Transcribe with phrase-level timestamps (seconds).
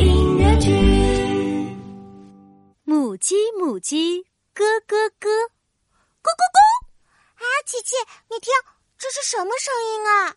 [0.00, 0.70] 音乐剧。
[2.84, 4.22] 母鸡，母鸡，
[4.54, 5.28] 咯咯咯，
[6.22, 6.86] 咕咕咕！
[7.36, 7.96] 啊，琪琪，
[8.30, 8.52] 你听，
[8.96, 10.36] 这是什么声音啊？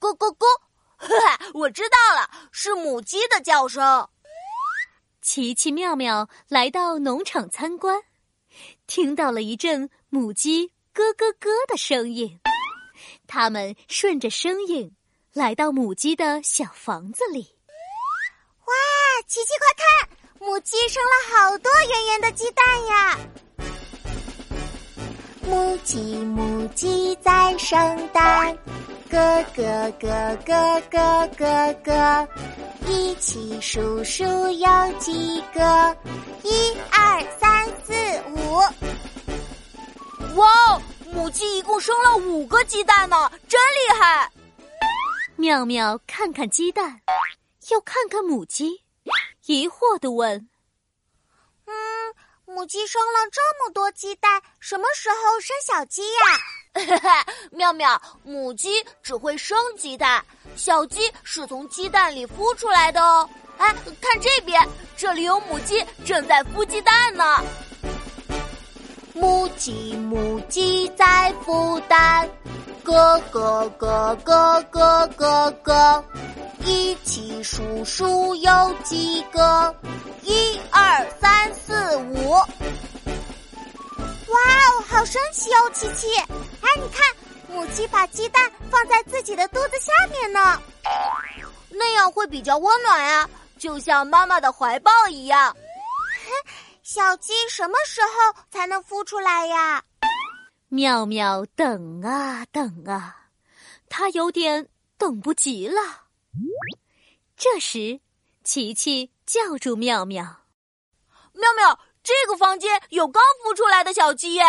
[0.00, 0.44] 咕咕咕！
[0.96, 4.08] 哈哈， 我知道了，是母鸡的叫声。
[5.20, 8.02] 琪琪妙妙来到农场参观，
[8.86, 12.40] 听到了一阵母鸡咯咯咯的声音。
[13.26, 14.94] 他们顺着声音
[15.32, 17.56] 来到母鸡的小房子里。
[19.32, 20.08] 琪琪，快看，
[20.46, 23.18] 母鸡生了好多圆圆的鸡蛋呀！
[25.40, 28.54] 母鸡，母鸡在生蛋。
[29.08, 32.28] 咯咯咯咯咯咯咯，
[32.86, 35.96] 一起数数有几个？
[36.42, 37.94] 一二三四
[38.34, 38.56] 五。
[40.36, 40.78] 哇，
[41.10, 44.30] 母鸡一共生了五个鸡蛋呢，真厉害！
[45.36, 47.00] 妙妙看看鸡蛋，
[47.70, 48.81] 又看看母鸡，
[49.46, 50.48] 疑惑的问
[51.66, 51.72] ：“嗯，
[52.44, 56.38] 母鸡生了这么多鸡蛋，什么时候生小鸡呀？”
[57.52, 60.24] 妙妙，母鸡只会生鸡蛋，
[60.56, 63.28] 小鸡是从鸡蛋里孵出来的哦。
[63.58, 64.66] 哎，看这边，
[64.96, 67.24] 这里有母鸡正在孵鸡蛋呢。
[69.14, 72.28] 母鸡，母鸡在孵蛋，
[72.84, 76.04] 咯咯咯咯咯咯咯，
[76.64, 79.74] 一起数数有几个？
[80.22, 82.30] 一二三四五。
[82.30, 82.46] 哇
[84.34, 86.08] 哦，好神奇哦，琪琪。
[86.16, 87.04] 哎，你看，
[87.48, 90.60] 母鸡把鸡蛋放在自己的肚子下面呢，
[91.70, 95.54] 那样会比较温暖啊，就像妈妈的怀抱一样。
[96.82, 99.82] 小鸡什么时候才能孵出来呀？
[100.68, 103.16] 妙妙等啊等啊，
[103.88, 104.66] 它有点
[104.96, 105.80] 等不及了。
[107.36, 108.00] 这时，
[108.44, 110.24] 琪琪叫住妙妙
[111.34, 114.44] ：“妙妙，这个房间有刚孵出来的小鸡耶！”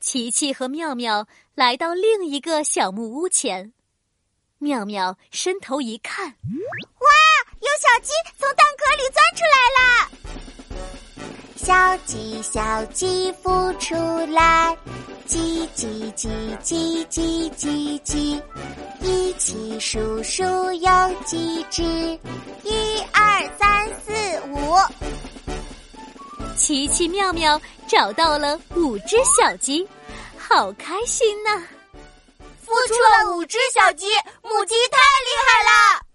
[0.00, 3.72] 琪琪和妙妙来到另一个小木屋前，
[4.58, 7.10] 妙妙伸头一看，哇，
[7.60, 10.10] 有小鸡从蛋壳里钻出来了！
[11.56, 13.94] 小鸡小鸡孵出
[14.32, 14.76] 来，
[15.32, 16.28] 叽叽叽
[16.62, 18.42] 叽叽叽叽，
[19.00, 20.42] 一起数数
[20.74, 20.90] 有
[21.24, 21.82] 几只？
[22.62, 24.12] 一二三四
[24.50, 24.76] 五。
[26.54, 29.88] 奇奇妙妙找到了五只小鸡，
[30.36, 31.62] 好开心呐！
[32.66, 32.92] 孵出
[33.24, 34.08] 了五只小鸡，
[34.42, 36.11] 母鸡太厉害了。